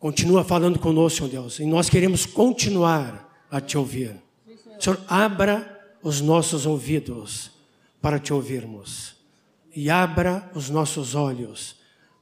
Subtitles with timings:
[0.00, 4.16] Continua falando conosco, Deus, e nós queremos continuar a te ouvir.
[4.80, 7.50] Senhor, abra os nossos ouvidos
[8.00, 9.14] para te ouvirmos
[9.76, 11.76] e abra os nossos olhos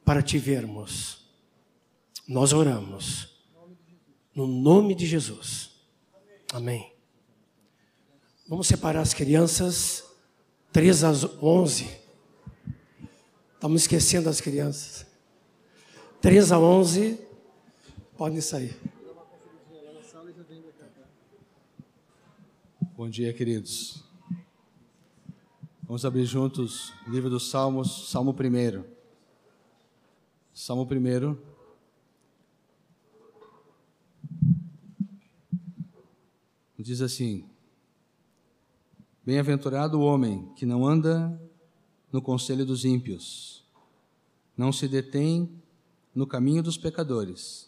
[0.05, 1.19] para te vermos.
[2.27, 3.29] Nós oramos
[4.35, 5.71] no nome de Jesus.
[6.53, 6.93] Amém.
[8.49, 10.03] Vamos separar as crianças
[10.73, 11.89] 3 às 11.
[13.55, 15.07] Estamos esquecendo as crianças.
[16.21, 17.28] 3 a 11
[18.19, 18.77] podem sair.
[22.97, 24.03] Bom dia, queridos.
[25.85, 28.85] Vamos abrir juntos o livro dos Salmos, Salmo 1.
[30.53, 31.37] Salmo 1.
[36.77, 37.49] Diz assim:
[39.25, 41.41] Bem-aventurado o homem que não anda
[42.11, 43.65] no conselho dos ímpios,
[44.57, 45.63] não se detém
[46.13, 47.68] no caminho dos pecadores,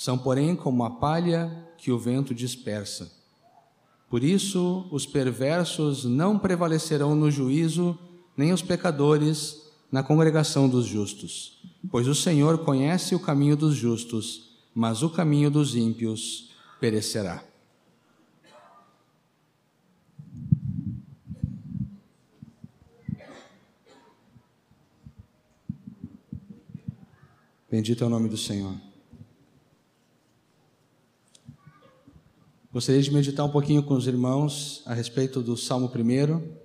[0.00, 3.12] São, porém, como a palha que o vento dispersa.
[4.08, 7.98] Por isso, os perversos não prevalecerão no juízo,
[8.34, 9.60] nem os pecadores
[9.92, 11.60] na congregação dos justos.
[11.90, 17.44] Pois o Senhor conhece o caminho dos justos, mas o caminho dos ímpios perecerá.
[27.70, 28.89] Bendito é o nome do Senhor.
[32.72, 36.56] Gostaria de meditar um pouquinho com os irmãos a respeito do Salmo 1,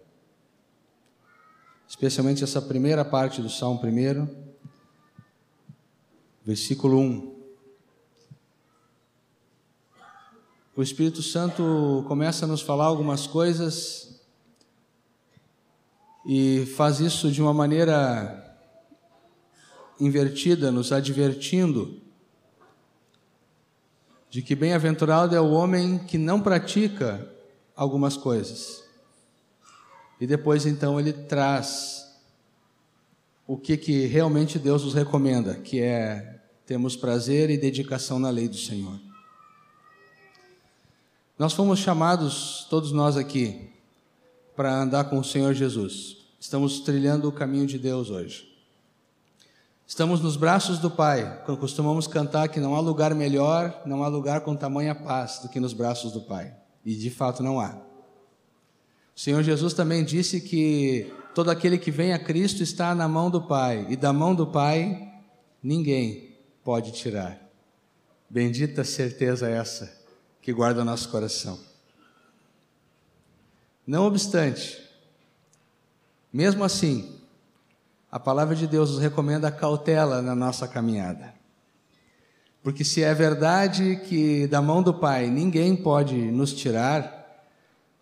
[1.87, 4.27] especialmente essa primeira parte do Salmo 1,
[6.45, 7.35] versículo 1.
[10.75, 14.21] O Espírito Santo começa a nos falar algumas coisas
[16.23, 18.55] e faz isso de uma maneira
[19.99, 22.04] invertida, nos advertindo
[24.35, 27.25] de que bem-aventurado é o homem que não pratica
[27.73, 28.83] algumas coisas.
[30.19, 32.05] E depois então ele traz
[33.47, 38.49] o que, que realmente Deus nos recomenda, que é termos prazer e dedicação na lei
[38.49, 38.99] do Senhor.
[41.39, 43.69] Nós fomos chamados, todos nós aqui,
[44.53, 46.17] para andar com o Senhor Jesus.
[46.37, 48.53] Estamos trilhando o caminho de Deus hoje.
[49.87, 54.07] Estamos nos braços do Pai, quando costumamos cantar que não há lugar melhor, não há
[54.07, 56.55] lugar com tamanha paz do que nos braços do Pai.
[56.83, 57.77] E de fato não há.
[59.15, 63.29] O Senhor Jesus também disse que todo aquele que vem a Cristo está na mão
[63.29, 65.13] do Pai, e da mão do Pai
[65.61, 67.39] ninguém pode tirar.
[68.27, 69.95] Bendita certeza essa
[70.41, 71.59] que guarda nosso coração.
[73.85, 74.81] Não obstante,
[76.33, 77.14] mesmo assim,
[78.15, 81.33] a palavra de Deus nos recomenda cautela na nossa caminhada.
[82.63, 87.43] Porque se é verdade que da mão do Pai ninguém pode nos tirar,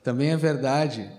[0.03, 1.12] também é verdade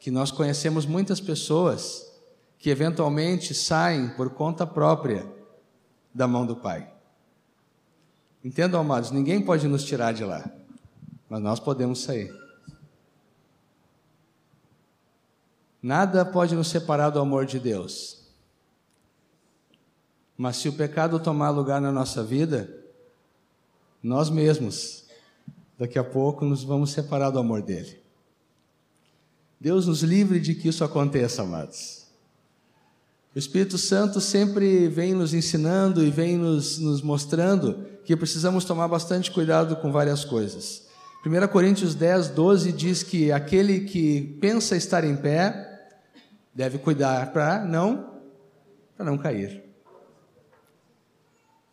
[0.00, 2.10] que nós conhecemos muitas pessoas
[2.58, 5.26] que eventualmente saem por conta própria
[6.14, 6.90] da mão do Pai.
[8.42, 10.50] Entendam, amados, ninguém pode nos tirar de lá,
[11.28, 12.32] mas nós podemos sair.
[15.82, 18.18] Nada pode nos separar do amor de Deus.
[20.36, 22.72] Mas se o pecado tomar lugar na nossa vida,
[24.02, 25.04] nós mesmos,
[25.78, 28.00] daqui a pouco, nos vamos separar do amor dele.
[29.60, 32.06] Deus nos livre de que isso aconteça, amados.
[33.34, 38.88] O Espírito Santo sempre vem nos ensinando e vem nos, nos mostrando que precisamos tomar
[38.88, 40.87] bastante cuidado com várias coisas.
[41.26, 45.66] 1 Coríntios 10, 12 diz que aquele que pensa estar em pé
[46.54, 48.20] deve cuidar para não,
[48.98, 49.68] não cair.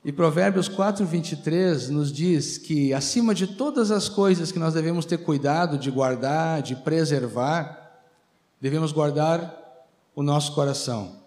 [0.04, 5.04] E Provérbios 4, 23 nos diz que, acima de todas as coisas que nós devemos
[5.06, 8.04] ter cuidado de guardar, de preservar,
[8.62, 9.52] devemos guardar
[10.16, 11.24] o nosso coração.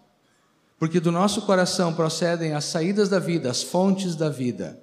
[0.79, 4.81] Porque do nosso coração procedem as saídas da vida, as fontes da vida.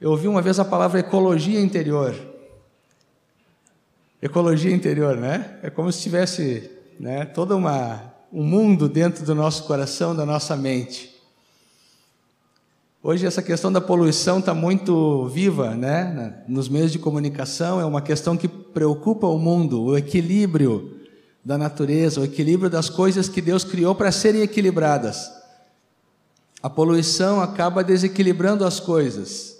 [0.00, 2.14] Eu ouvi uma vez a palavra ecologia interior.
[4.22, 5.58] Ecologia interior, né?
[5.60, 10.56] É como se tivesse né, todo uma, um mundo dentro do nosso coração, da nossa
[10.56, 11.16] mente.
[13.02, 16.44] Hoje essa questão da poluição está muito viva, né?
[16.46, 20.96] Nos meios de comunicação é uma questão que preocupa o mundo, o equilíbrio
[21.44, 25.28] da natureza, o equilíbrio das coisas que Deus criou para serem equilibradas.
[26.62, 29.57] A poluição acaba desequilibrando as coisas.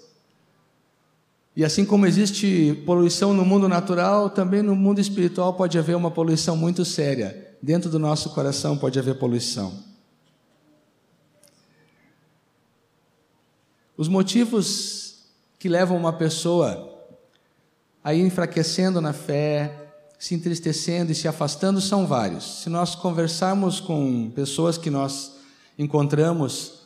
[1.59, 6.09] E assim como existe poluição no mundo natural, também no mundo espiritual pode haver uma
[6.09, 7.53] poluição muito séria.
[7.61, 9.73] Dentro do nosso coração pode haver poluição.
[13.97, 15.25] Os motivos
[15.59, 16.97] que levam uma pessoa
[18.01, 22.61] a ir enfraquecendo na fé, se entristecendo e se afastando são vários.
[22.61, 25.35] Se nós conversarmos com pessoas que nós
[25.77, 26.83] encontramos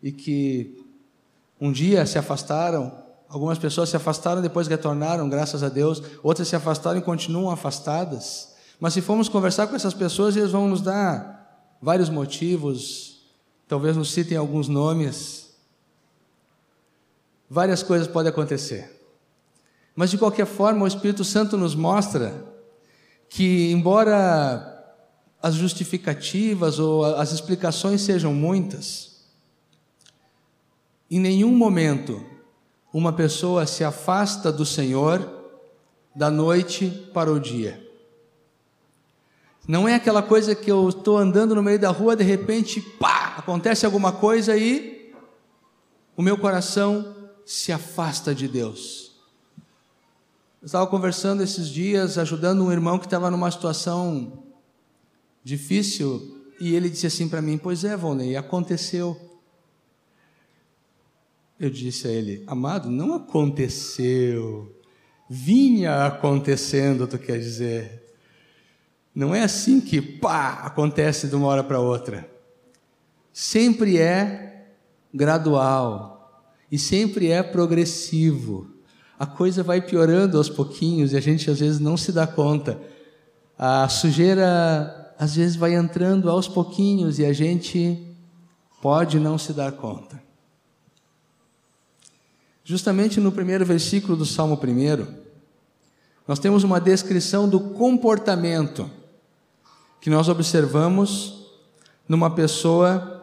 [0.00, 0.86] e que
[1.60, 3.02] um dia se afastaram,
[3.34, 8.54] algumas pessoas se afastaram depois retornaram, graças a Deus, outras se afastaram e continuam afastadas.
[8.78, 13.24] Mas se formos conversar com essas pessoas, eles vão nos dar vários motivos,
[13.66, 15.52] talvez nos citem alguns nomes
[17.50, 19.02] várias coisas podem acontecer.
[19.96, 22.44] Mas de qualquer forma, o Espírito Santo nos mostra
[23.28, 24.70] que, embora
[25.42, 29.24] as justificativas ou as explicações sejam muitas,
[31.10, 32.24] em nenhum momento
[32.94, 35.28] uma pessoa se afasta do Senhor
[36.14, 37.84] da noite para o dia.
[39.66, 43.34] Não é aquela coisa que eu estou andando no meio da rua, de repente, pá,
[43.36, 45.12] acontece alguma coisa e
[46.16, 49.16] o meu coração se afasta de Deus.
[50.62, 54.44] Eu estava conversando esses dias, ajudando um irmão que estava numa situação
[55.42, 59.23] difícil, e ele disse assim para mim: Pois é, Volney, aconteceu.
[61.58, 64.74] Eu disse a ele: Amado, não aconteceu.
[65.28, 68.02] Vinha acontecendo, tu quer dizer.
[69.14, 72.28] Não é assim que pá, acontece de uma hora para outra.
[73.32, 74.66] Sempre é
[75.12, 76.14] gradual,
[76.70, 78.68] e sempre é progressivo.
[79.16, 82.80] A coisa vai piorando aos pouquinhos e a gente às vezes não se dá conta.
[83.56, 88.04] A sujeira às vezes vai entrando aos pouquinhos e a gente
[88.82, 90.20] pode não se dar conta.
[92.64, 95.06] Justamente no primeiro versículo do Salmo 1,
[96.26, 98.90] nós temos uma descrição do comportamento
[100.00, 101.44] que nós observamos
[102.08, 103.22] numa pessoa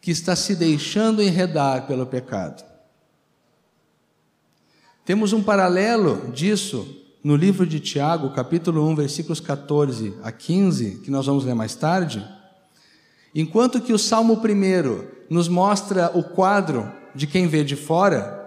[0.00, 2.64] que está se deixando enredar pelo pecado.
[5.04, 6.86] Temos um paralelo disso
[7.24, 11.74] no livro de Tiago, capítulo 1, versículos 14 a 15, que nós vamos ler mais
[11.74, 12.24] tarde.
[13.34, 18.43] Enquanto que o Salmo 1 nos mostra o quadro de quem vê de fora,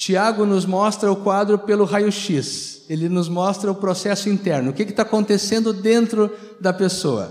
[0.00, 2.86] Tiago nos mostra o quadro pelo raio-x.
[2.88, 7.30] Ele nos mostra o processo interno, o que está acontecendo dentro da pessoa.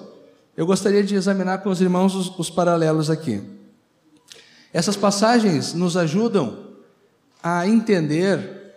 [0.55, 3.41] Eu gostaria de examinar com os irmãos os, os paralelos aqui.
[4.71, 6.59] Essas passagens nos ajudam
[7.41, 8.71] a entender,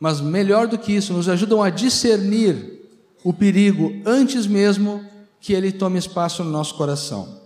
[0.00, 2.82] mas melhor do que isso, nos ajudam a discernir
[3.22, 5.04] o perigo antes mesmo
[5.40, 7.40] que ele tome espaço no nosso coração.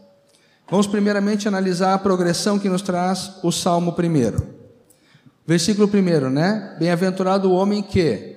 [0.71, 4.60] Vamos primeiramente analisar a progressão que nos traz o Salmo 1.
[5.47, 6.77] Versículo 1, né?
[6.79, 8.37] Bem-aventurado o homem que.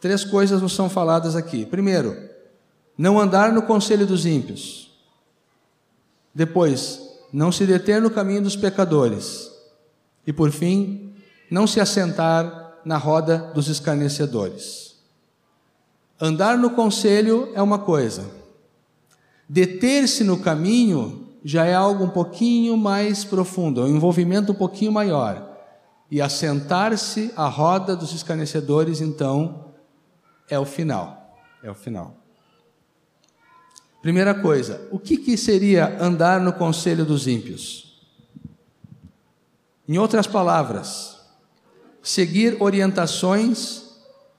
[0.00, 1.66] Três coisas nos são faladas aqui.
[1.66, 2.16] Primeiro,
[2.96, 4.90] não andar no conselho dos ímpios.
[6.34, 7.00] Depois,
[7.32, 9.50] não se deter no caminho dos pecadores,
[10.26, 11.12] e por fim,
[11.50, 14.96] não se assentar na roda dos escarnecedores.
[16.20, 18.24] Andar no conselho é uma coisa,
[19.48, 24.92] deter-se no caminho já é algo um pouquinho mais profundo, é um envolvimento um pouquinho
[24.92, 25.47] maior.
[26.10, 29.72] E assentar-se à roda dos escarnecedores, então,
[30.48, 31.36] é o final.
[31.62, 32.16] É o final.
[34.00, 38.00] Primeira coisa, o que, que seria andar no conselho dos ímpios?
[39.88, 41.18] Em outras palavras,
[42.02, 43.88] seguir orientações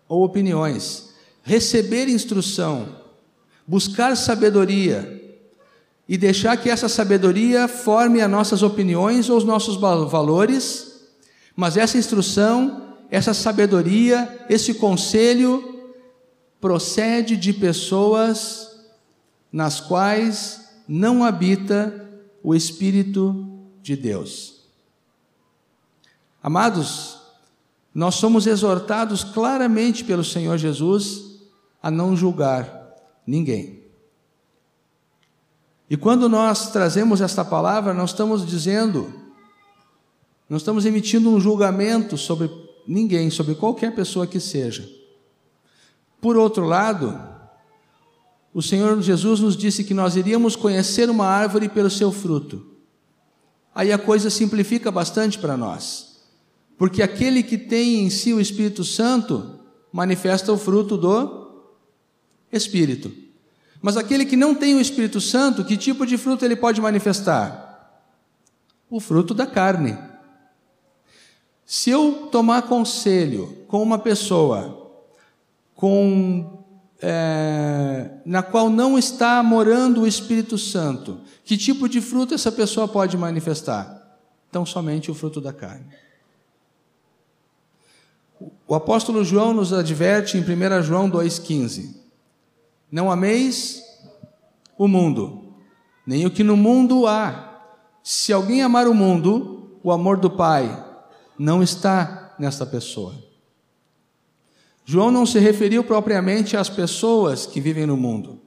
[0.07, 2.95] ou opiniões, receber instrução,
[3.67, 5.37] buscar sabedoria
[6.07, 10.88] e deixar que essa sabedoria forme as nossas opiniões ou os nossos valores,
[11.59, 15.91] mas essa instrução, essa sabedoria, esse conselho
[16.61, 18.79] procede de pessoas
[19.51, 22.09] nas quais não habita
[22.41, 24.61] o Espírito de Deus.
[26.41, 27.19] Amados,
[27.93, 31.41] nós somos exortados claramente pelo Senhor Jesus
[31.83, 32.95] a não julgar
[33.27, 33.83] ninguém.
[35.89, 39.18] E quando nós trazemos esta palavra, nós estamos dizendo,
[40.49, 42.49] nós estamos emitindo um julgamento sobre
[42.87, 44.89] ninguém, sobre qualquer pessoa que seja.
[46.19, 47.17] Por outro lado,
[48.53, 52.65] o Senhor Jesus nos disse que nós iríamos conhecer uma árvore pelo seu fruto.
[53.73, 56.23] aí a coisa simplifica bastante para nós.
[56.77, 59.59] Porque aquele que tem em si o Espírito Santo
[59.91, 61.63] manifesta o fruto do
[62.51, 63.11] Espírito.
[63.81, 68.09] Mas aquele que não tem o Espírito Santo, que tipo de fruto ele pode manifestar?
[68.89, 69.97] O fruto da carne.
[71.69, 74.91] Se eu tomar conselho com uma pessoa
[75.75, 76.63] com,
[76.99, 82.87] é, na qual não está morando o Espírito Santo, que tipo de fruto essa pessoa
[82.87, 84.17] pode manifestar?
[84.49, 85.85] Então, somente o fruto da carne.
[88.67, 91.97] O apóstolo João nos adverte em 1 João 2,15:
[92.91, 93.83] Não ameis
[94.75, 95.53] o mundo,
[96.03, 97.61] nem o que no mundo há.
[98.01, 100.88] Se alguém amar o mundo, o amor do Pai
[101.39, 103.15] não está nesta pessoa.
[104.83, 108.41] João não se referiu propriamente às pessoas que vivem no mundo,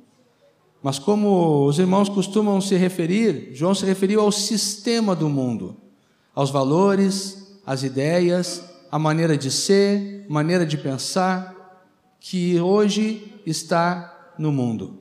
[0.82, 5.76] mas como os irmãos costumam se referir, João se referiu ao sistema do mundo,
[6.34, 11.54] aos valores, às ideias, a maneira de ser, maneira de pensar,
[12.20, 15.00] que hoje está no mundo.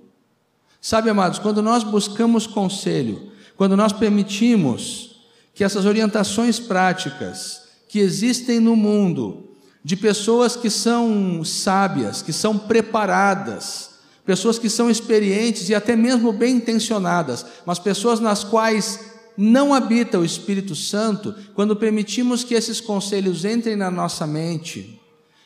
[0.79, 7.60] Sabe, amados, quando nós buscamos conselho, quando nós permitimos que essas orientações práticas
[7.91, 9.49] que existem no mundo,
[9.83, 13.95] de pessoas que são sábias, que são preparadas,
[14.25, 20.17] pessoas que são experientes e até mesmo bem intencionadas, mas pessoas nas quais não habita
[20.17, 24.97] o Espírito Santo quando permitimos que esses conselhos entrem na nossa mente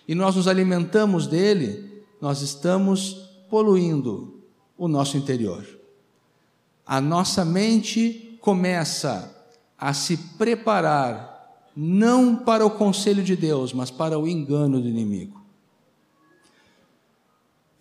[0.08, 4.40] e nós nos alimentamos dele, nós estamos poluindo
[4.78, 5.66] o nosso interior.
[6.86, 9.36] A nossa mente começa
[9.80, 11.35] a se preparar
[11.76, 15.44] não para o conselho de Deus, mas para o engano do inimigo.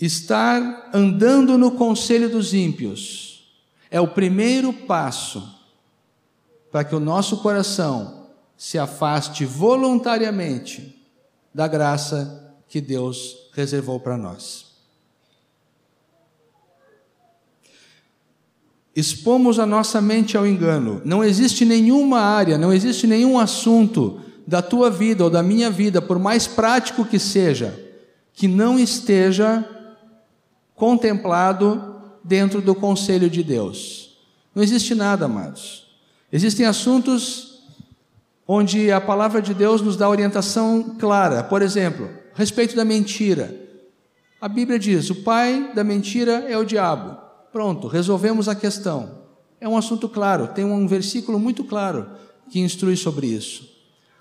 [0.01, 3.49] Estar andando no conselho dos ímpios
[3.91, 5.61] é o primeiro passo
[6.73, 11.01] para que o nosso coração se afaste voluntariamente
[11.55, 14.74] da graça que Deus reservou para nós.
[18.95, 21.03] Expomos a nossa mente ao engano.
[21.05, 26.01] Não existe nenhuma área, não existe nenhum assunto da tua vida ou da minha vida,
[26.01, 27.79] por mais prático que seja,
[28.33, 29.65] que não esteja
[30.75, 34.17] contemplado dentro do conselho de Deus.
[34.55, 35.87] Não existe nada, amados.
[36.33, 37.63] Existem assuntos
[38.47, 41.43] onde a palavra de Deus nos dá orientação clara.
[41.43, 43.55] Por exemplo, respeito da mentira.
[44.41, 47.24] A Bíblia diz: o pai da mentira é o diabo.
[47.55, 49.11] Pronto, resolvemos a questão.
[49.61, 52.09] É um assunto claro, tem um versículo muito claro
[52.51, 53.71] que instrui sobre isso.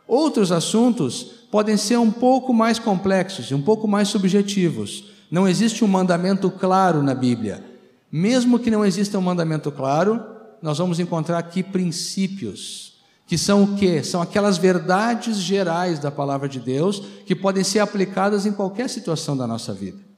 [0.08, 5.06] Outros assuntos podem ser um pouco mais complexos e um pouco mais subjetivos.
[5.32, 7.66] Não existe um mandamento claro na Bíblia.
[8.12, 10.24] Mesmo que não exista um mandamento claro,
[10.62, 14.04] nós vamos encontrar aqui princípios, que são o quê?
[14.04, 19.36] São aquelas verdades gerais da palavra de Deus que podem ser aplicadas em qualquer situação
[19.36, 20.13] da nossa vida.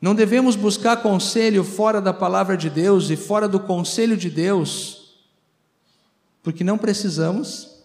[0.00, 5.18] Não devemos buscar conselho fora da palavra de Deus e fora do conselho de Deus,
[6.42, 7.78] porque não precisamos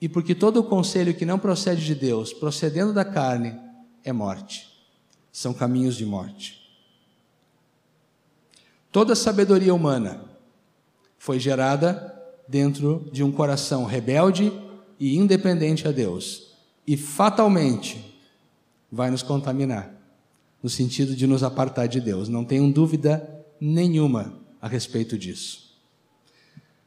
[0.00, 3.58] e porque todo conselho que não procede de Deus, procedendo da carne,
[4.04, 4.68] é morte.
[5.32, 6.66] São caminhos de morte.
[8.90, 10.24] Toda sabedoria humana
[11.18, 12.14] foi gerada
[12.48, 14.52] dentro de um coração rebelde
[14.98, 16.54] e independente a Deus,
[16.86, 18.18] e fatalmente
[18.90, 19.92] vai nos contaminar,
[20.62, 22.28] no sentido de nos apartar de Deus.
[22.28, 25.76] Não tenham dúvida nenhuma a respeito disso.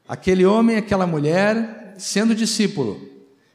[0.08, 3.00] Aquele homem, aquela mulher, sendo discípulo,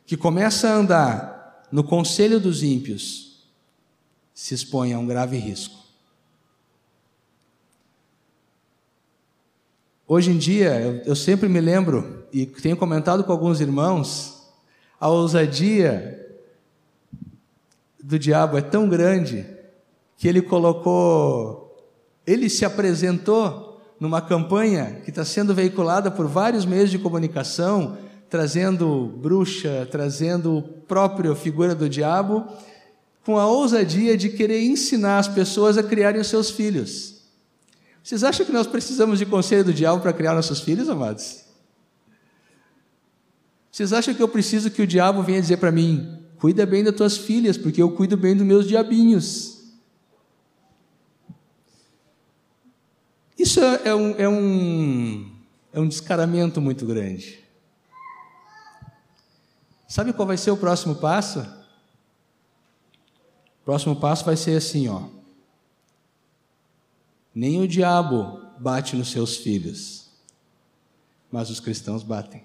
[0.07, 3.45] que começa a andar no conselho dos ímpios,
[4.33, 5.83] se expõe a um grave risco.
[10.07, 14.53] Hoje em dia, eu, eu sempre me lembro, e tenho comentado com alguns irmãos,
[15.01, 16.21] a ousadia
[18.03, 19.47] do diabo é tão grande
[20.17, 21.77] que ele colocou,
[22.27, 27.97] ele se apresentou numa campanha que está sendo veiculada por vários meios de comunicação,
[28.29, 32.45] trazendo bruxa, trazendo a própria figura do diabo,
[33.25, 37.15] com a ousadia de querer ensinar as pessoas a criarem os seus filhos.
[38.03, 41.45] Vocês acham que nós precisamos de conselho do diabo para criar nossos filhos, amados?
[43.73, 46.95] Vocês acham que eu preciso que o diabo venha dizer para mim: cuida bem das
[46.95, 49.54] tuas filhas, porque eu cuido bem dos meus diabinhos?
[53.39, 55.37] Isso é, é um, é um,
[55.73, 57.43] é um descaramento muito grande.
[59.89, 61.41] Sabe qual vai ser o próximo passo?
[61.41, 65.09] O próximo passo vai ser assim, ó.
[67.35, 70.05] Nem o diabo bate nos seus filhos.
[71.35, 72.45] mas os cristãos batem.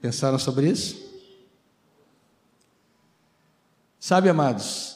[0.00, 0.96] Pensaram sobre isso?
[4.00, 4.93] Sabe, amados,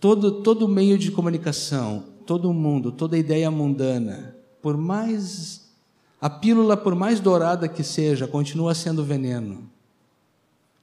[0.00, 5.68] todo, todo meio de comunicação, todo mundo, toda ideia mundana, por mais
[6.20, 9.70] a pílula, por mais dourada que seja, continua sendo veneno.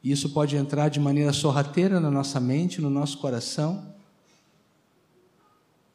[0.03, 3.93] E isso pode entrar de maneira sorrateira na nossa mente, no nosso coração.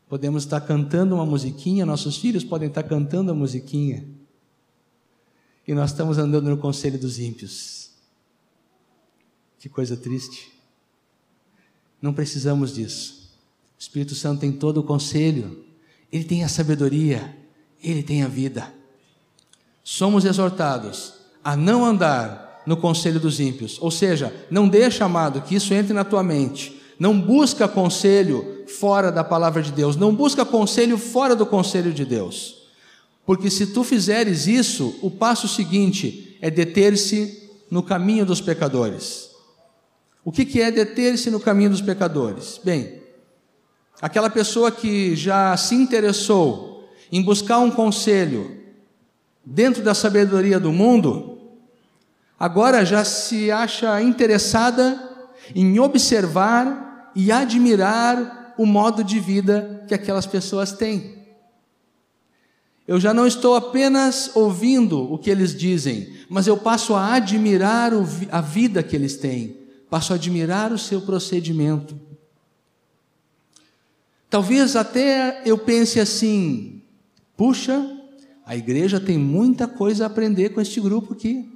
[0.09, 4.05] Podemos estar cantando uma musiquinha, nossos filhos podem estar cantando a musiquinha.
[5.67, 7.93] E nós estamos andando no conselho dos ímpios.
[9.59, 10.60] Que coisa triste.
[12.01, 13.31] Não precisamos disso.
[13.79, 15.65] O Espírito Santo tem todo o conselho,
[16.13, 17.37] ele tem a sabedoria,
[17.83, 18.73] ele tem a vida.
[19.83, 25.55] Somos exortados a não andar no conselho dos ímpios, ou seja, não deixa, amado, que
[25.55, 26.81] isso entre na tua mente.
[26.99, 32.05] Não busca conselho fora da palavra de Deus, não busca conselho fora do conselho de
[32.05, 32.57] Deus.
[33.25, 39.30] Porque se tu fizeres isso, o passo seguinte é deter-se no caminho dos pecadores.
[40.31, 42.61] O que, que é deter-se no caminho dos pecadores?
[42.63, 43.03] Bem,
[44.01, 48.57] aquela pessoa que já se interessou em buscar um conselho
[49.45, 51.37] dentro da sabedoria do mundo,
[52.39, 55.03] agora já se acha interessada
[55.53, 61.19] em observar e admirar o modo de vida que aquelas pessoas têm.
[62.87, 67.91] Eu já não estou apenas ouvindo o que eles dizem, mas eu passo a admirar
[68.31, 69.60] a vida que eles têm,
[69.91, 71.99] passo a admirar o seu procedimento.
[74.31, 76.81] Talvez até eu pense assim:
[77.37, 77.85] puxa,
[78.47, 81.51] a igreja tem muita coisa a aprender com este grupo aqui.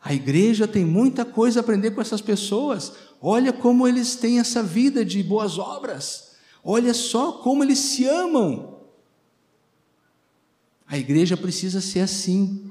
[0.00, 2.94] A igreja tem muita coisa a aprender com essas pessoas.
[3.20, 6.36] Olha como eles têm essa vida de boas obras.
[6.64, 8.78] Olha só como eles se amam.
[10.86, 12.70] A igreja precisa ser assim.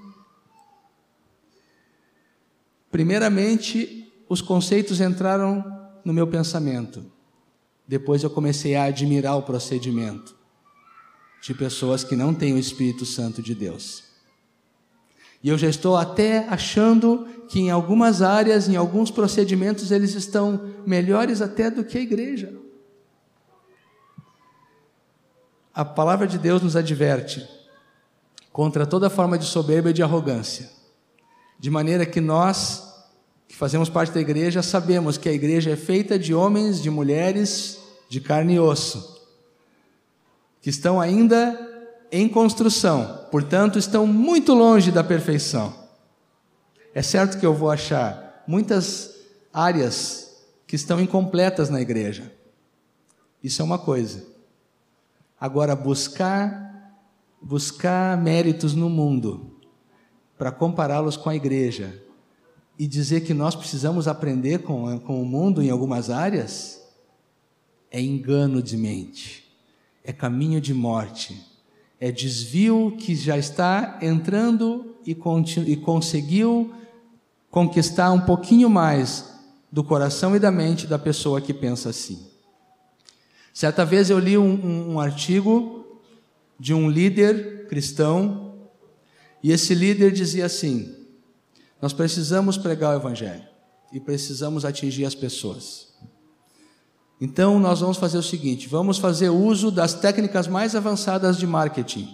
[2.90, 5.64] Primeiramente, os conceitos entraram
[6.04, 7.06] no meu pensamento.
[7.88, 10.36] Depois eu comecei a admirar o procedimento
[11.42, 14.04] de pessoas que não têm o Espírito Santo de Deus.
[15.42, 20.74] E eu já estou até achando que em algumas áreas, em alguns procedimentos, eles estão
[20.86, 22.54] melhores até do que a igreja.
[25.74, 27.48] A palavra de Deus nos adverte
[28.52, 30.70] contra toda forma de soberba e de arrogância,
[31.60, 32.87] de maneira que nós,
[33.48, 37.80] que fazemos parte da igreja, sabemos que a igreja é feita de homens, de mulheres,
[38.10, 39.22] de carne e osso,
[40.62, 41.58] que estão ainda
[42.12, 45.74] em construção, portanto, estão muito longe da perfeição.
[46.94, 49.16] É certo que eu vou achar muitas
[49.54, 52.32] áreas que estão incompletas na igreja.
[53.44, 54.26] Isso é uma coisa.
[55.40, 56.68] Agora, buscar
[57.42, 59.58] buscar méritos no mundo
[60.38, 62.04] para compará-los com a igreja
[62.78, 66.82] e dizer que nós precisamos aprender com, com o mundo em algumas áreas
[67.90, 69.44] é engano de mente,
[70.04, 71.48] é caminho de morte
[72.00, 75.18] é desvio que já está entrando e,
[75.66, 76.72] e conseguiu
[77.50, 79.34] conquistar um pouquinho mais
[79.72, 82.28] do coração e da mente da pessoa que pensa assim.
[83.54, 85.86] Certa vez eu li um, um, um artigo
[86.60, 88.54] de um líder cristão
[89.42, 90.96] e esse líder dizia assim:
[91.82, 93.44] Nós precisamos pregar o Evangelho
[93.92, 95.88] e precisamos atingir as pessoas.
[97.20, 102.08] Então, nós vamos fazer o seguinte: vamos fazer uso das técnicas mais avançadas de marketing.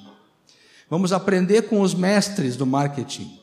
[0.89, 3.39] Vamos aprender com os mestres do marketing.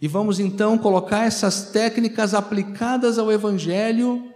[0.00, 4.30] E vamos então colocar essas técnicas aplicadas ao Evangelho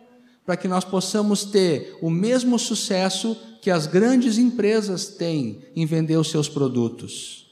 [0.46, 6.16] para que nós possamos ter o mesmo sucesso que as grandes empresas têm em vender
[6.16, 7.47] os seus produtos.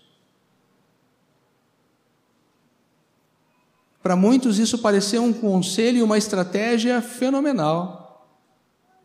[4.07, 8.25] Para muitos, isso pareceu um conselho e uma estratégia fenomenal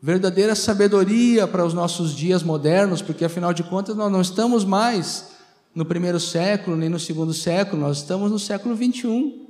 [0.00, 5.30] verdadeira sabedoria para os nossos dias modernos, porque afinal de contas nós não estamos mais
[5.74, 9.44] no primeiro século nem no segundo século, nós estamos no século 21.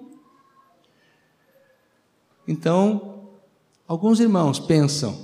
[2.48, 3.28] Então,
[3.86, 5.20] alguns irmãos pensam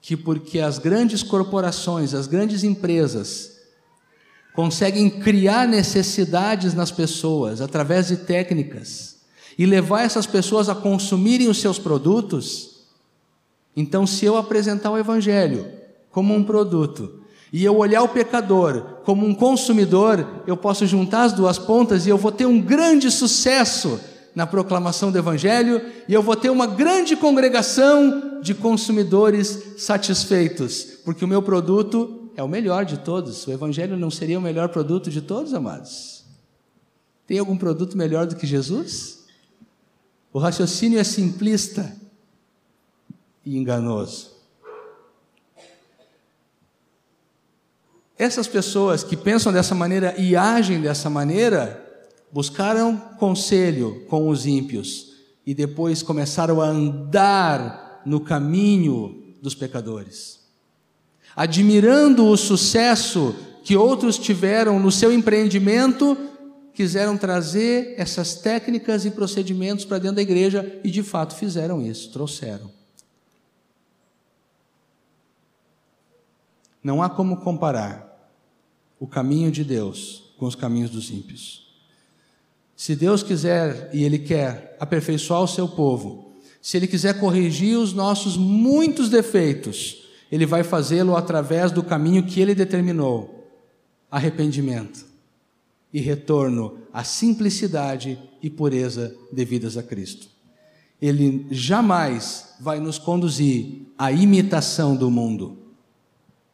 [0.00, 3.57] que porque as grandes corporações, as grandes empresas,
[4.58, 9.18] conseguem criar necessidades nas pessoas através de técnicas
[9.56, 12.80] e levar essas pessoas a consumirem os seus produtos,
[13.76, 15.64] então, se eu apresentar o Evangelho
[16.10, 17.20] como um produto
[17.52, 22.10] e eu olhar o pecador como um consumidor, eu posso juntar as duas pontas e
[22.10, 24.00] eu vou ter um grande sucesso
[24.34, 31.24] na proclamação do Evangelho e eu vou ter uma grande congregação de consumidores satisfeitos, porque
[31.24, 33.44] o meu produto é o melhor de todos.
[33.48, 36.24] O Evangelho não seria o melhor produto de todos, amados?
[37.26, 39.24] Tem algum produto melhor do que Jesus?
[40.32, 41.96] O raciocínio é simplista
[43.44, 44.30] e enganoso.
[48.16, 51.84] Essas pessoas que pensam dessa maneira e agem dessa maneira,
[52.30, 55.12] buscaram conselho com os ímpios
[55.44, 60.37] e depois começaram a andar no caminho dos pecadores.
[61.38, 66.18] Admirando o sucesso que outros tiveram no seu empreendimento,
[66.74, 72.10] quiseram trazer essas técnicas e procedimentos para dentro da igreja e de fato fizeram isso,
[72.10, 72.72] trouxeram.
[76.82, 78.34] Não há como comparar
[78.98, 81.72] o caminho de Deus com os caminhos dos ímpios.
[82.74, 87.92] Se Deus quiser e Ele quer aperfeiçoar o seu povo, se Ele quiser corrigir os
[87.92, 93.50] nossos muitos defeitos, Ele vai fazê-lo através do caminho que Ele determinou:
[94.10, 95.06] arrependimento
[95.92, 100.28] e retorno à simplicidade e pureza devidas a Cristo.
[101.00, 105.56] Ele jamais vai nos conduzir à imitação do mundo.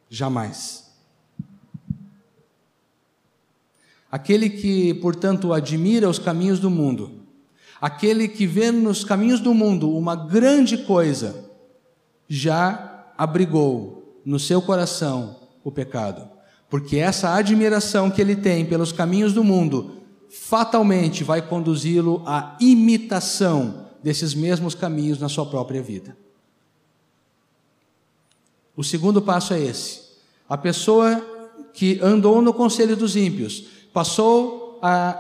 [0.08, 0.84] Jamais.
[4.14, 7.22] aquele que, portanto, admira os caminhos do mundo,
[7.80, 11.50] aquele que vê nos caminhos do mundo uma grande coisa,
[12.28, 16.28] já abrigou no seu coração o pecado,
[16.68, 23.86] porque essa admiração que ele tem pelos caminhos do mundo fatalmente vai conduzi-lo à imitação
[24.02, 26.16] desses mesmos caminhos na sua própria vida.
[28.76, 30.00] O segundo passo é esse.
[30.48, 31.24] A pessoa
[31.72, 35.18] que andou no conselho dos ímpios passou a,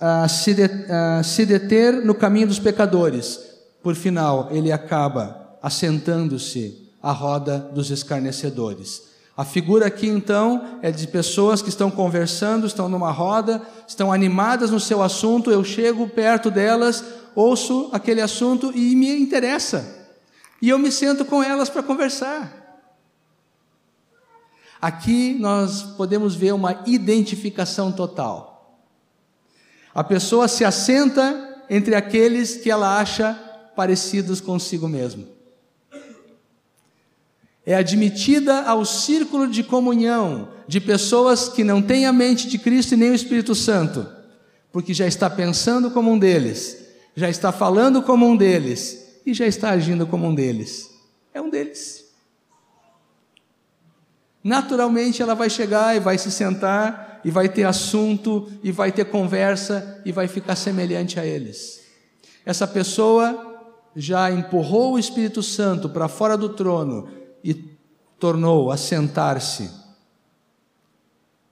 [0.00, 3.40] a, se, de, a se deter no caminho dos pecadores.
[3.82, 9.02] Por final, ele acaba assentando-se à roda dos escarnecedores.
[9.36, 14.70] A figura aqui então é de pessoas que estão conversando, estão numa roda, estão animadas
[14.70, 15.50] no seu assunto.
[15.50, 20.08] Eu chego perto delas, ouço aquele assunto e me interessa.
[20.62, 22.62] E eu me sento com elas para conversar.
[24.80, 28.80] Aqui nós podemos ver uma identificação total.
[29.94, 33.34] A pessoa se assenta entre aqueles que ela acha
[33.76, 35.33] parecidos consigo mesma.
[37.66, 42.92] É admitida ao círculo de comunhão de pessoas que não têm a mente de Cristo
[42.92, 44.06] e nem o Espírito Santo,
[44.72, 46.78] porque já está pensando como um deles,
[47.14, 50.90] já está falando como um deles e já está agindo como um deles.
[51.32, 52.04] É um deles
[54.44, 59.06] naturalmente ela vai chegar e vai se sentar e vai ter assunto e vai ter
[59.06, 61.82] conversa e vai ficar semelhante a eles.
[62.44, 63.52] Essa pessoa
[63.96, 67.08] já empurrou o Espírito Santo para fora do trono
[67.44, 67.54] e
[68.18, 69.70] tornou a sentar-se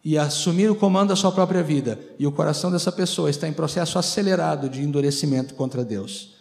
[0.04, 3.52] e assumir o comando da sua própria vida, e o coração dessa pessoa está em
[3.52, 6.34] processo acelerado de endurecimento contra Deus.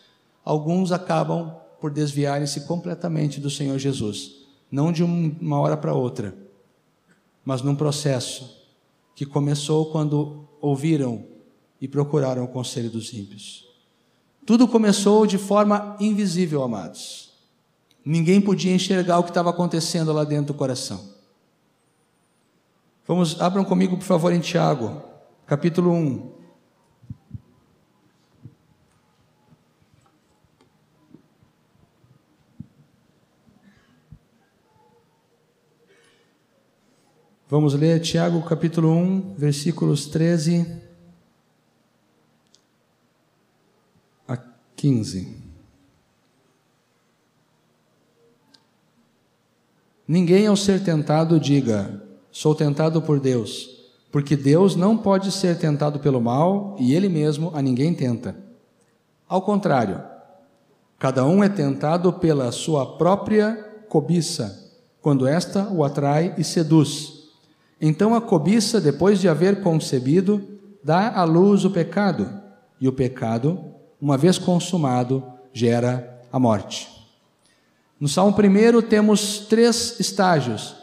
[0.44, 6.34] Alguns acabam por desviarem-se completamente do Senhor Jesus não de uma hora para outra,
[7.44, 8.58] mas num processo
[9.14, 11.26] que começou quando ouviram
[11.82, 13.68] e procuraram o conselho dos ímpios.
[14.46, 17.31] Tudo começou de forma invisível, amados.
[18.04, 21.12] Ninguém podia enxergar o que estava acontecendo lá dentro do coração.
[23.08, 25.02] Vamos, abram comigo, por favor, em Tiago,
[25.46, 26.32] capítulo 1.
[37.52, 40.82] Vamos ler Tiago capítulo 1, versículos 13
[44.26, 44.38] a
[44.74, 45.51] 15.
[50.12, 53.70] Ninguém ao ser tentado diga: Sou tentado por Deus,
[54.12, 58.36] porque Deus não pode ser tentado pelo mal e Ele mesmo a ninguém tenta.
[59.26, 60.02] Ao contrário,
[61.00, 63.56] cada um é tentado pela sua própria
[63.88, 67.30] cobiça, quando esta o atrai e seduz.
[67.80, 70.46] Então a cobiça, depois de haver concebido,
[70.84, 72.30] dá à luz o pecado,
[72.82, 73.64] e o pecado,
[74.02, 77.01] uma vez consumado, gera a morte.
[78.02, 80.74] No Salmo 1 temos três estágios.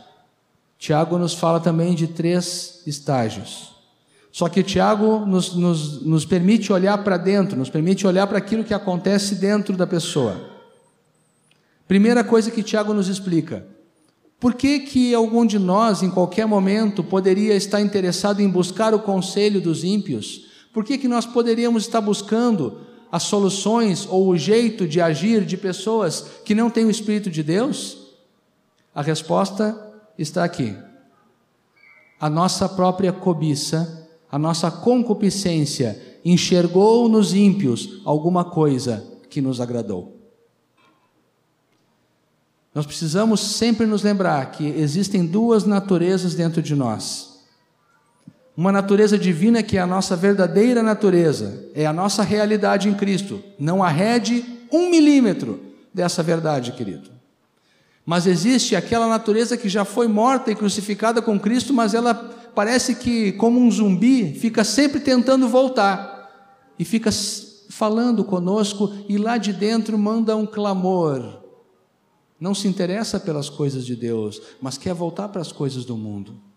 [0.78, 3.74] Tiago nos fala também de três estágios.
[4.30, 8.62] Só que Tiago nos, nos, nos permite olhar para dentro, nos permite olhar para aquilo
[8.62, 10.48] que acontece dentro da pessoa.
[11.88, 13.66] Primeira coisa que Tiago nos explica:
[14.38, 19.00] por que, que algum de nós, em qualquer momento, poderia estar interessado em buscar o
[19.00, 20.46] conselho dos ímpios?
[20.72, 25.56] Por que, que nós poderíamos estar buscando as soluções ou o jeito de agir de
[25.56, 28.08] pessoas que não têm o Espírito de Deus?
[28.94, 29.76] A resposta
[30.18, 30.76] está aqui.
[32.20, 40.16] A nossa própria cobiça, a nossa concupiscência enxergou nos ímpios alguma coisa que nos agradou.
[42.74, 47.27] Nós precisamos sempre nos lembrar que existem duas naturezas dentro de nós.
[48.58, 53.40] Uma natureza divina que é a nossa verdadeira natureza, é a nossa realidade em Cristo.
[53.56, 55.60] Não arrede um milímetro
[55.94, 57.08] dessa verdade, querido.
[58.04, 62.96] Mas existe aquela natureza que já foi morta e crucificada com Cristo, mas ela parece
[62.96, 66.28] que, como um zumbi, fica sempre tentando voltar
[66.76, 67.10] e fica
[67.70, 71.44] falando conosco e lá de dentro manda um clamor.
[72.40, 76.48] Não se interessa pelas coisas de Deus, mas quer voltar para as coisas do mundo.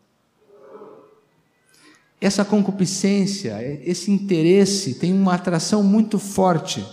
[2.21, 6.85] Essa concupiscência, esse interesse tem uma atração muito forte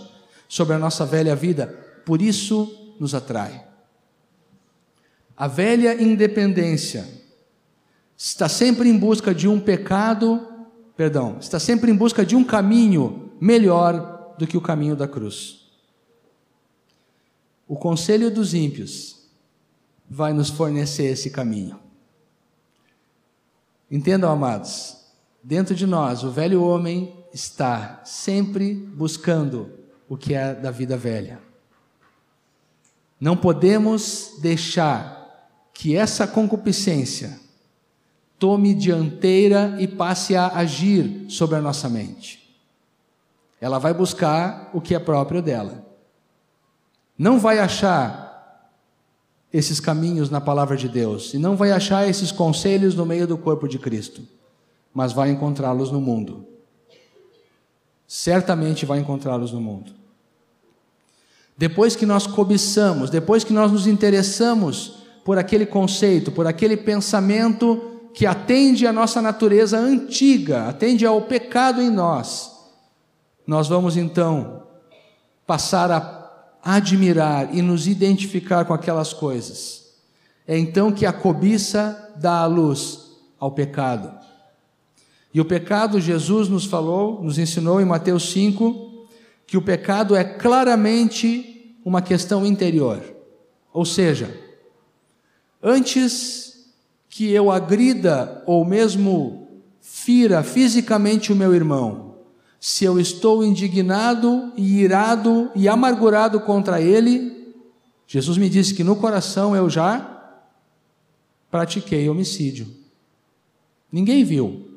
[0.48, 1.66] sobre a nossa velha vida,
[2.06, 3.62] por isso nos atrai.
[5.36, 7.06] A velha independência
[8.16, 10.48] está sempre em busca de um pecado,
[10.96, 15.68] perdão, está sempre em busca de um caminho melhor do que o caminho da cruz.
[17.68, 19.28] O conselho dos ímpios
[20.08, 21.78] vai nos fornecer esse caminho.
[23.90, 24.97] Entendam, amados,
[25.42, 29.70] Dentro de nós, o velho homem está sempre buscando
[30.08, 31.40] o que é da vida velha.
[33.20, 35.16] Não podemos deixar
[35.72, 37.38] que essa concupiscência
[38.38, 42.56] tome dianteira e passe a agir sobre a nossa mente.
[43.60, 45.84] Ela vai buscar o que é próprio dela.
[47.16, 48.26] Não vai achar
[49.52, 53.36] esses caminhos na palavra de Deus e não vai achar esses conselhos no meio do
[53.36, 54.22] corpo de Cristo
[54.92, 56.46] mas vai encontrá-los no mundo.
[58.06, 59.92] Certamente vai encontrá-los no mundo.
[61.56, 68.10] Depois que nós cobiçamos, depois que nós nos interessamos por aquele conceito, por aquele pensamento
[68.14, 72.52] que atende à nossa natureza antiga, atende ao pecado em nós,
[73.46, 74.62] nós vamos então
[75.46, 76.18] passar a
[76.62, 79.94] admirar e nos identificar com aquelas coisas.
[80.46, 84.12] É então que a cobiça dá a luz ao pecado.
[85.32, 89.06] E o pecado, Jesus nos falou, nos ensinou em Mateus 5,
[89.46, 93.02] que o pecado é claramente uma questão interior.
[93.72, 94.38] Ou seja,
[95.62, 96.70] antes
[97.08, 99.48] que eu agrida ou mesmo
[99.80, 102.16] fira fisicamente o meu irmão,
[102.60, 107.54] se eu estou indignado e irado e amargurado contra ele,
[108.06, 110.36] Jesus me disse que no coração eu já
[111.50, 112.66] pratiquei homicídio.
[113.90, 114.67] Ninguém viu,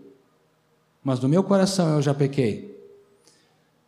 [1.03, 2.71] mas no meu coração eu já pequei.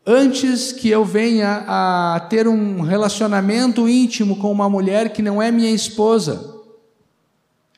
[0.06, 5.50] Antes que eu venha a ter um relacionamento íntimo com uma mulher que não é
[5.50, 6.62] minha esposa,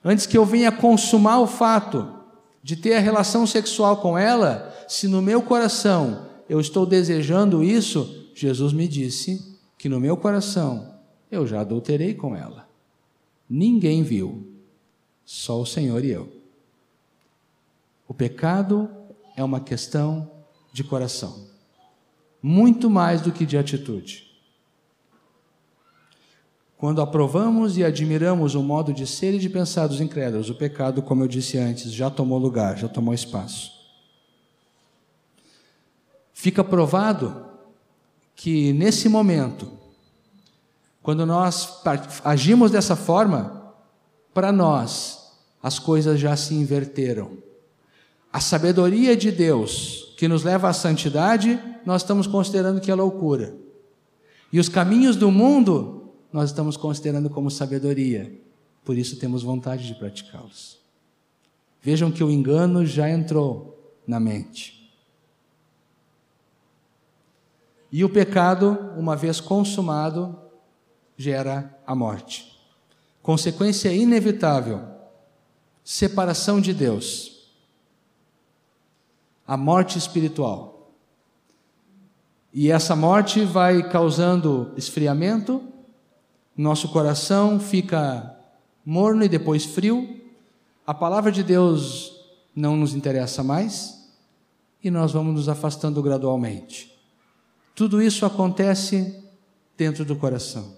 [0.03, 2.11] antes que eu venha consumar o fato
[2.63, 8.31] de ter a relação sexual com ela, se no meu coração eu estou desejando isso,
[8.33, 10.95] Jesus me disse que no meu coração
[11.31, 12.67] eu já adulterei com ela.
[13.47, 14.47] Ninguém viu,
[15.23, 16.31] só o Senhor e eu.
[18.07, 18.89] O pecado
[19.35, 20.31] é uma questão
[20.71, 21.47] de coração,
[22.41, 24.25] muito mais do que de atitude.
[26.77, 31.01] Quando aprovamos e admiramos o modo de ser e de pensar dos incrédulos, o pecado,
[31.01, 33.71] como eu disse antes, já tomou lugar, já tomou espaço.
[36.33, 37.45] Fica provado
[38.35, 39.71] que nesse momento,
[41.01, 41.81] quando nós
[42.23, 43.73] agimos dessa forma,
[44.33, 45.31] para nós
[45.63, 47.37] as coisas já se inverteram.
[48.35, 53.55] A sabedoria de Deus, que nos leva à santidade, nós estamos considerando que é loucura.
[54.51, 58.37] E os caminhos do mundo, nós estamos considerando como sabedoria.
[58.83, 60.77] Por isso temos vontade de praticá-los.
[61.81, 64.93] Vejam que o engano já entrou na mente.
[67.89, 70.37] E o pecado, uma vez consumado,
[71.15, 72.53] gera a morte.
[73.23, 74.81] Consequência inevitável:
[75.85, 77.34] separação de Deus
[79.47, 80.93] a morte espiritual.
[82.53, 85.61] E essa morte vai causando esfriamento,
[86.57, 88.33] nosso coração fica
[88.85, 90.21] morno e depois frio,
[90.87, 92.15] a palavra de Deus
[92.55, 94.09] não nos interessa mais
[94.81, 96.95] e nós vamos nos afastando gradualmente.
[97.75, 99.21] Tudo isso acontece
[99.75, 100.77] dentro do coração.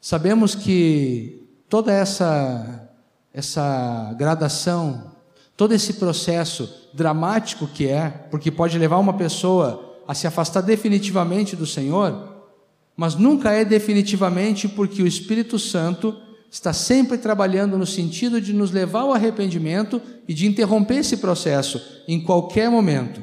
[0.00, 2.88] Sabemos que toda essa
[3.32, 5.11] essa gradação
[5.56, 11.54] todo esse processo dramático que é, porque pode levar uma pessoa a se afastar definitivamente
[11.54, 12.32] do Senhor,
[12.96, 16.16] mas nunca é definitivamente porque o Espírito Santo
[16.50, 21.80] está sempre trabalhando no sentido de nos levar ao arrependimento e de interromper esse processo
[22.06, 23.22] em qualquer momento.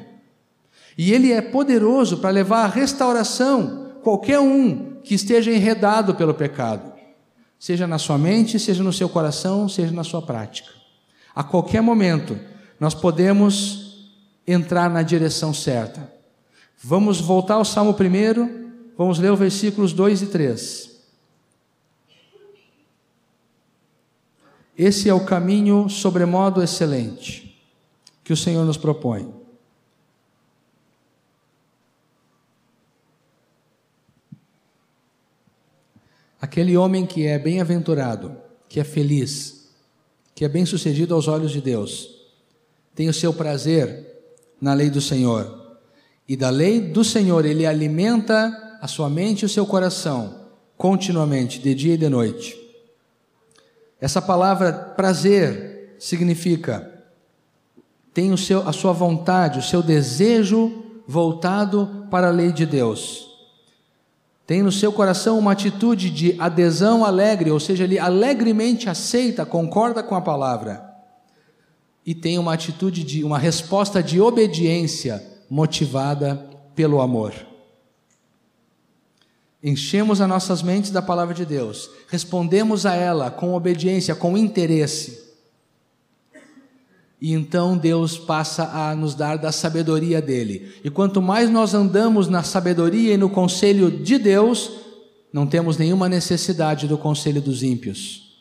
[0.97, 6.91] E ele é poderoso para levar à restauração qualquer um que esteja enredado pelo pecado,
[7.59, 10.78] seja na sua mente, seja no seu coração, seja na sua prática.
[11.35, 12.37] A qualquer momento,
[12.79, 14.09] nós podemos
[14.47, 16.11] entrar na direção certa.
[16.81, 20.89] Vamos voltar ao Salmo 1, vamos ler os versículos 2 e 3.
[24.77, 27.61] Esse é o caminho sobremodo excelente
[28.23, 29.33] que o Senhor nos propõe.
[36.39, 38.37] Aquele homem que é bem-aventurado,
[38.69, 39.58] que é feliz,
[40.39, 42.11] que é bem-sucedido aos olhos de Deus,
[42.95, 44.23] tem o seu prazer
[44.61, 45.75] na lei do Senhor.
[46.25, 50.45] E da lei do Senhor ele alimenta a sua mente e o seu coração
[50.77, 52.57] continuamente, de dia e de noite.
[53.99, 56.89] Essa palavra prazer significa
[58.13, 63.28] tem o seu, a sua vontade, o seu desejo voltado para a lei de Deus.
[64.49, 70.01] Tem no seu coração uma atitude de adesão alegre, ou seja, ele alegremente aceita, concorda
[70.01, 70.91] com a palavra.
[72.03, 77.31] E tem uma atitude de uma resposta de obediência motivada pelo amor.
[79.61, 85.28] Enchemos as nossas mentes da palavra de Deus, respondemos a ela com obediência, com interesse.
[87.21, 90.73] E então Deus passa a nos dar da sabedoria dele.
[90.83, 94.71] E quanto mais nós andamos na sabedoria e no conselho de Deus,
[95.33, 98.37] não temos nenhuma necessidade do conselho dos ímpios.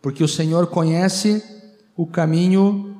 [0.00, 1.42] Porque o Senhor conhece
[1.96, 2.96] o caminho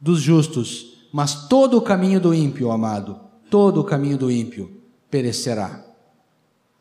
[0.00, 3.18] dos justos, mas todo o caminho do ímpio, amado,
[3.50, 4.70] todo o caminho do ímpio
[5.10, 5.88] perecerá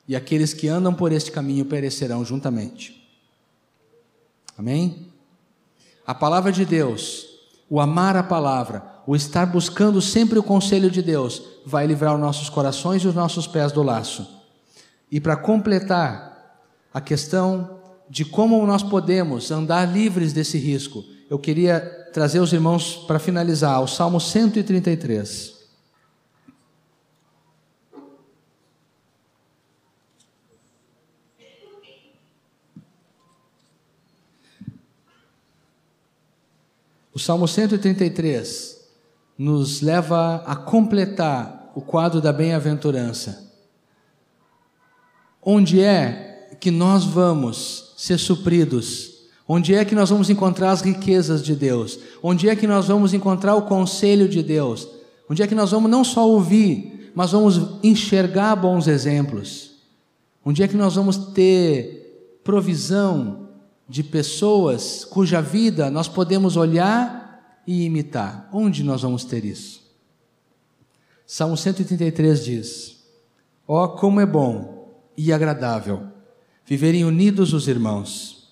[0.08, 3.06] e aqueles que andam por este caminho perecerão juntamente.
[4.58, 5.08] Amém?
[6.06, 7.28] A palavra de Deus,
[7.70, 12.20] o amar a palavra, o estar buscando sempre o conselho de Deus, vai livrar os
[12.20, 14.28] nossos corações e os nossos pés do laço.
[15.12, 16.62] E para completar
[16.94, 17.78] a questão
[18.10, 21.80] de como nós podemos andar livres desse risco, eu queria
[22.14, 25.57] trazer os irmãos para finalizar o Salmo 133.
[37.18, 38.78] O Salmo 133
[39.40, 43.52] nos leva a completar o quadro da bem-aventurança.
[45.42, 49.30] Onde é que nós vamos ser supridos?
[49.48, 51.98] Onde é que nós vamos encontrar as riquezas de Deus?
[52.22, 54.88] Onde é que nós vamos encontrar o conselho de Deus?
[55.28, 59.72] Onde é que nós vamos não só ouvir, mas vamos enxergar bons exemplos?
[60.46, 63.47] Onde é que nós vamos ter provisão
[63.88, 68.50] de pessoas cuja vida nós podemos olhar e imitar.
[68.52, 69.82] Onde nós vamos ter isso?
[71.26, 73.04] Salmo 133 diz:
[73.68, 76.08] Ó, oh, como é bom e agradável
[76.66, 78.50] viverem unidos os irmãos.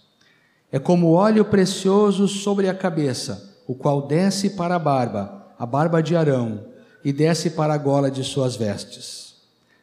[0.71, 6.01] É como óleo precioso sobre a cabeça, o qual desce para a barba, a barba
[6.01, 6.65] de Arão,
[7.03, 9.35] e desce para a gola de suas vestes.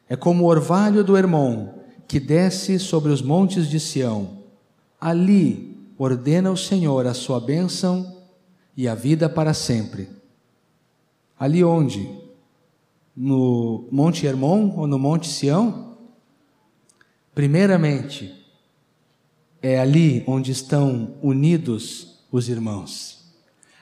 [0.08, 1.68] É como o orvalho do Hermon,
[2.08, 4.41] que desce sobre os montes de Sião
[5.02, 8.22] Ali ordena o Senhor a sua bênção
[8.76, 10.08] e a vida para sempre.
[11.36, 12.08] Ali onde?
[13.16, 15.96] No Monte Hermon ou no Monte Sião?
[17.34, 18.46] Primeiramente,
[19.60, 23.24] é ali onde estão unidos os irmãos.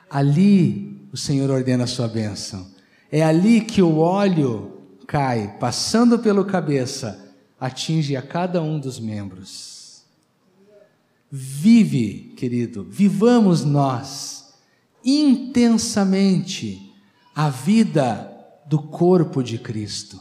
[0.08, 2.66] Ali o Senhor ordena a sua bênção.
[3.12, 4.72] É ali que o óleo
[5.06, 7.30] cai, passando pelo cabeça,
[7.60, 9.79] atinge a cada um dos membros.
[11.30, 14.52] Vive, querido, vivamos nós
[15.04, 16.92] intensamente
[17.34, 18.30] a vida
[18.66, 20.20] do corpo de Cristo.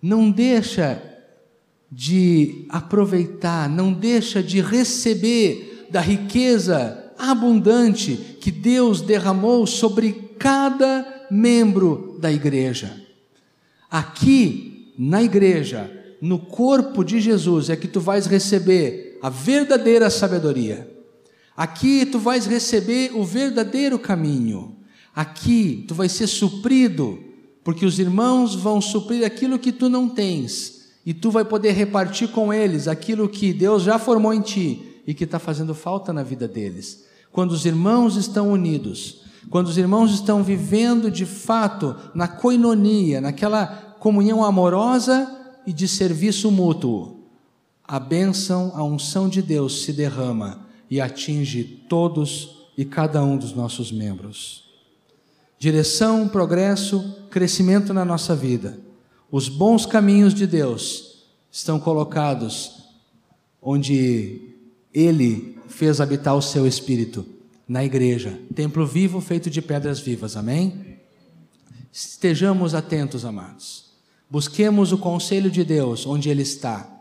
[0.00, 1.02] Não deixa
[1.90, 12.18] de aproveitar, não deixa de receber da riqueza abundante que Deus derramou sobre cada membro
[12.20, 13.00] da igreja.
[13.90, 20.86] Aqui na igreja, no corpo de Jesus, é que tu vais receber a verdadeira sabedoria.
[21.56, 24.76] Aqui tu vais receber o verdadeiro caminho.
[25.16, 27.18] Aqui tu vais ser suprido,
[27.64, 32.28] porque os irmãos vão suprir aquilo que tu não tens, e tu vai poder repartir
[32.32, 36.22] com eles aquilo que Deus já formou em ti e que está fazendo falta na
[36.22, 37.06] vida deles.
[37.32, 43.68] Quando os irmãos estão unidos, quando os irmãos estão vivendo de fato na coinonia, naquela
[43.98, 45.26] comunhão amorosa
[45.66, 47.13] e de serviço mútuo,
[47.86, 53.52] a bênção, a unção de Deus se derrama e atinge todos e cada um dos
[53.52, 54.64] nossos membros.
[55.58, 58.78] Direção, progresso, crescimento na nossa vida.
[59.30, 62.84] Os bons caminhos de Deus estão colocados
[63.60, 64.54] onde
[64.92, 67.26] Ele fez habitar o seu espírito,
[67.66, 70.98] na igreja, templo vivo feito de pedras vivas, amém?
[71.90, 73.86] Estejamos atentos, amados.
[74.28, 76.93] Busquemos o conselho de Deus onde Ele está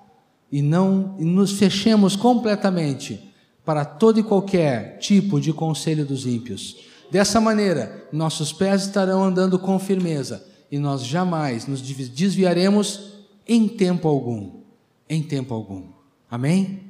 [0.54, 3.34] e não e nos fechemos completamente
[3.66, 6.78] para todo e qualquer tipo de conselho dos ímpios.
[7.10, 13.14] Dessa maneira, nossos pés estarão andando com firmeza e nós jamais nos desviaremos
[13.48, 14.62] em tempo algum.
[15.10, 15.88] Em tempo algum.
[16.30, 16.82] Amém?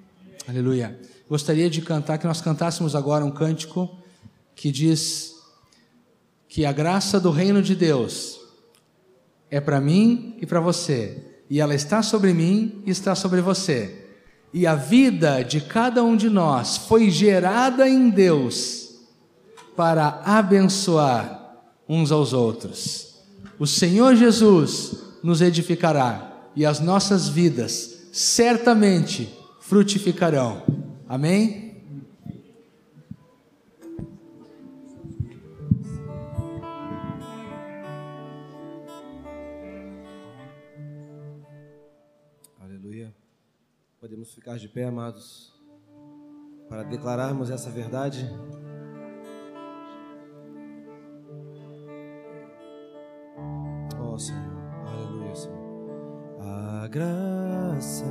[0.45, 0.99] Aleluia.
[1.30, 3.89] Gostaria de cantar, que nós cantássemos agora um cântico
[4.53, 5.36] que diz
[6.49, 8.41] que a graça do reino de Deus
[9.49, 14.04] é para mim e para você, e ela está sobre mim e está sobre você
[14.54, 18.91] e a vida de cada um de nós foi gerada em Deus
[19.76, 23.16] para abençoar uns aos outros.
[23.58, 30.62] O Senhor Jesus nos edificará e as nossas vidas certamente frutificarão.
[31.10, 31.72] Amém?
[44.24, 45.53] Podemos ficar de pé, amados,
[46.69, 48.26] para declararmos essa verdade.
[53.99, 54.41] Ó oh, Senhor,
[54.88, 55.59] aleluia, Senhor.
[56.39, 58.05] A graça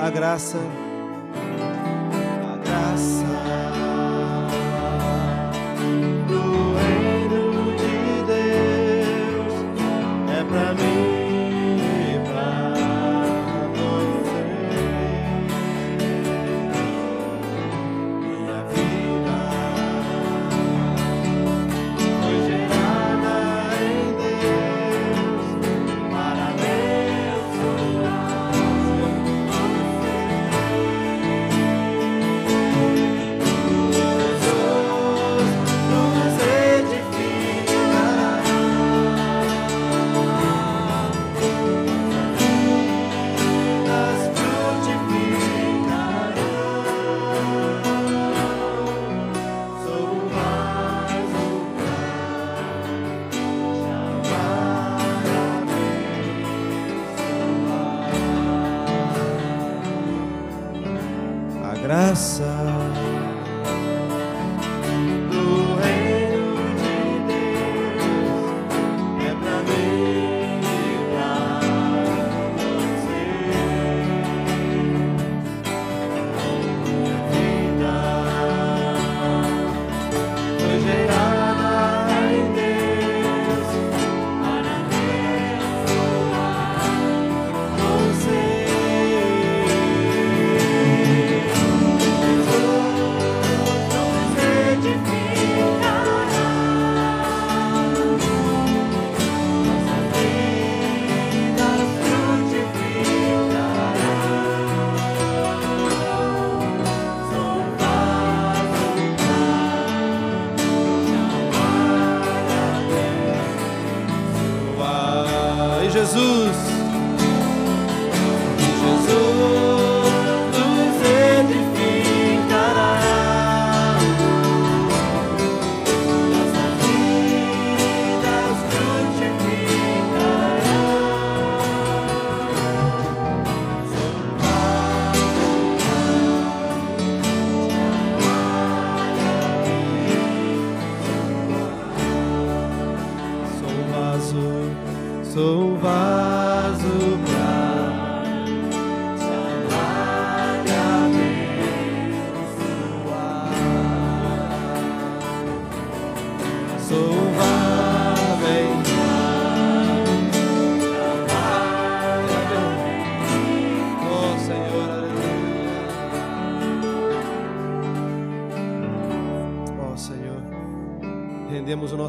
[0.00, 0.58] a graça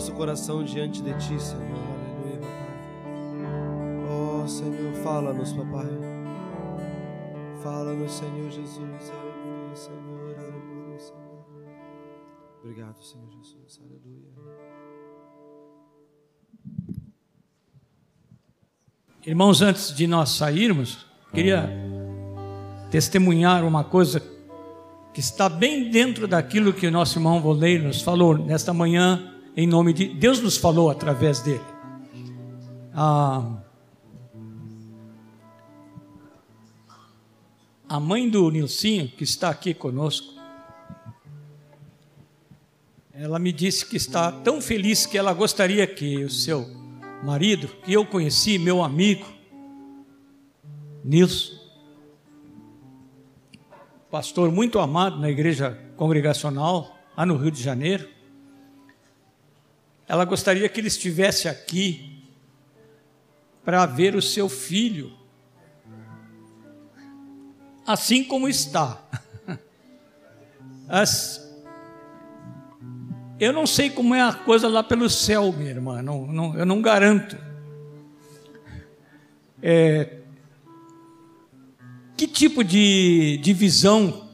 [0.07, 1.63] nosso coração diante de Ti, Senhor.
[1.65, 2.77] Aleluia, papai.
[4.09, 5.87] Oh, Senhor, fala-nos, papai.
[7.61, 8.79] Fala-nos, Senhor Jesus.
[8.79, 10.35] Aleluia, Senhor.
[10.37, 11.45] Aleluia, Senhor.
[12.63, 13.81] Obrigado, Senhor Jesus.
[13.81, 14.27] Aleluia.
[19.25, 21.69] Irmãos, antes de nós sairmos, queria
[22.89, 24.21] testemunhar uma coisa
[25.13, 29.65] que está bem dentro daquilo que o nosso irmão Voleiro nos falou nesta manhã, em
[29.65, 31.65] nome de Deus nos falou através dele.
[32.93, 33.57] A,
[37.89, 40.35] a mãe do Nilcinho, que está aqui conosco,
[43.11, 46.69] ela me disse que está tão feliz que ela gostaria que o seu
[47.23, 49.25] marido, que eu conheci, meu amigo,
[51.03, 51.57] Nilson,
[54.11, 58.16] pastor muito amado na igreja congregacional, lá no Rio de Janeiro.
[60.07, 62.23] Ela gostaria que ele estivesse aqui
[63.63, 65.11] para ver o seu filho,
[67.85, 69.03] assim como está.
[70.87, 71.45] As,
[73.37, 76.65] eu não sei como é a coisa lá pelo céu, minha irmã, não, não, eu
[76.65, 77.37] não garanto.
[79.61, 80.19] É,
[82.15, 84.29] que tipo de, de visão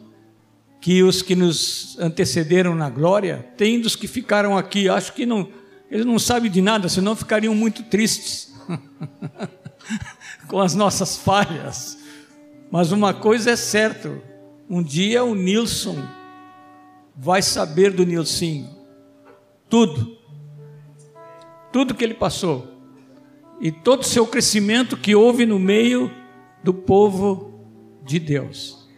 [0.79, 4.87] que os que nos antecederam na glória têm dos que ficaram aqui?
[4.87, 5.49] Acho que não,
[5.93, 8.51] eles não sabem de nada, senão ficariam muito tristes
[10.49, 11.99] com as nossas falhas.
[12.71, 14.11] Mas uma coisa é certa:
[14.67, 16.03] um dia o Nilson
[17.15, 18.75] vai saber do Nilcinho
[19.69, 20.17] tudo,
[21.71, 22.67] tudo que ele passou
[23.61, 26.11] e todo o seu crescimento que houve no meio
[26.63, 27.53] do povo
[28.03, 28.89] de Deus.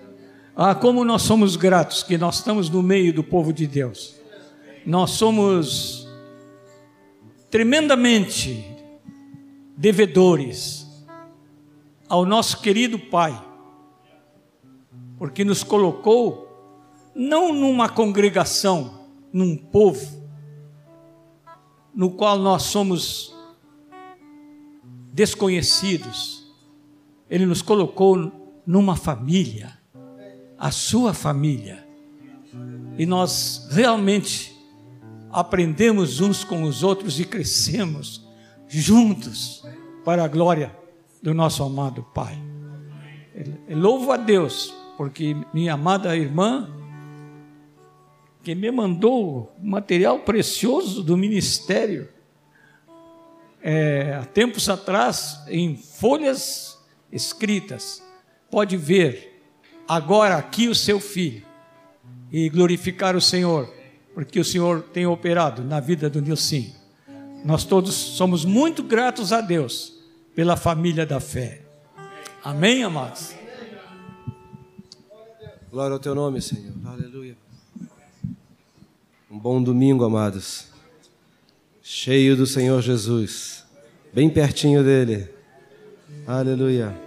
[0.56, 4.16] Ah, como nós somos gratos que nós estamos no meio do povo de Deus.
[4.86, 6.05] Nós somos
[7.56, 8.66] tremendamente
[9.78, 10.86] devedores
[12.10, 13.34] ao nosso querido Pai,
[15.18, 16.50] porque nos colocou
[17.16, 20.30] não numa congregação, num povo,
[21.94, 23.34] no qual nós somos
[25.14, 26.54] desconhecidos.
[27.30, 29.80] Ele nos colocou numa família,
[30.58, 31.88] a sua família.
[32.98, 34.54] E nós realmente
[35.36, 38.26] aprendemos uns com os outros e crescemos
[38.70, 39.66] juntos
[40.06, 40.74] para a glória
[41.22, 42.42] do nosso amado Pai.
[43.68, 46.70] Eu louvo a Deus, porque minha amada irmã,
[48.44, 52.08] que me mandou material precioso do ministério,
[53.62, 56.80] é, há tempos atrás, em folhas
[57.12, 58.02] escritas,
[58.50, 59.44] pode ver
[59.86, 61.46] agora aqui o seu filho
[62.32, 63.70] e glorificar o Senhor,
[64.16, 66.74] porque o Senhor tem operado na vida do Nilcinho.
[67.44, 69.94] Nós todos somos muito gratos a Deus
[70.34, 71.62] pela família da fé.
[72.42, 73.36] Amém, amados?
[75.70, 76.74] Glória ao teu nome, Senhor.
[76.86, 77.36] Aleluia.
[79.30, 80.68] Um bom domingo, amados.
[81.84, 83.66] Cheio do Senhor Jesus.
[84.14, 85.28] Bem pertinho dele.
[86.26, 87.05] Aleluia.